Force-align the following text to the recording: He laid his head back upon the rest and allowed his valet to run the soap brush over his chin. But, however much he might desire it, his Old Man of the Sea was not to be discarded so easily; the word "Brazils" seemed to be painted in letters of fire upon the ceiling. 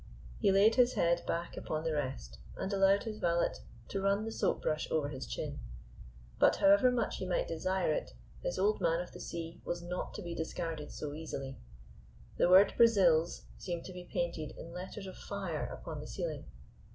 He 0.39 0.51
laid 0.51 0.73
his 0.77 0.93
head 0.93 1.21
back 1.27 1.55
upon 1.55 1.83
the 1.83 1.93
rest 1.93 2.39
and 2.57 2.73
allowed 2.73 3.03
his 3.03 3.19
valet 3.19 3.53
to 3.89 4.01
run 4.01 4.25
the 4.25 4.31
soap 4.31 4.63
brush 4.63 4.89
over 4.89 5.09
his 5.09 5.27
chin. 5.27 5.59
But, 6.39 6.55
however 6.55 6.89
much 6.89 7.17
he 7.17 7.27
might 7.27 7.47
desire 7.47 7.91
it, 7.93 8.13
his 8.41 8.57
Old 8.57 8.81
Man 8.81 8.99
of 8.99 9.11
the 9.11 9.19
Sea 9.19 9.61
was 9.63 9.83
not 9.83 10.15
to 10.15 10.23
be 10.23 10.33
discarded 10.33 10.91
so 10.91 11.13
easily; 11.13 11.59
the 12.37 12.49
word 12.49 12.73
"Brazils" 12.77 13.45
seemed 13.59 13.85
to 13.85 13.93
be 13.93 14.09
painted 14.11 14.57
in 14.57 14.73
letters 14.73 15.05
of 15.05 15.17
fire 15.17 15.67
upon 15.67 15.99
the 15.99 16.07
ceiling. 16.07 16.45